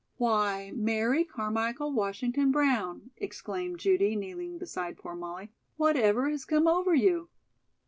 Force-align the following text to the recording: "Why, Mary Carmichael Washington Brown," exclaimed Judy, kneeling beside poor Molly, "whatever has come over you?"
"Why, 0.17 0.71
Mary 0.73 1.23
Carmichael 1.23 1.91
Washington 1.91 2.49
Brown," 2.51 3.11
exclaimed 3.17 3.77
Judy, 3.77 4.15
kneeling 4.15 4.57
beside 4.57 4.97
poor 4.97 5.13
Molly, 5.13 5.51
"whatever 5.77 6.27
has 6.31 6.43
come 6.43 6.67
over 6.67 6.95
you?" 6.95 7.29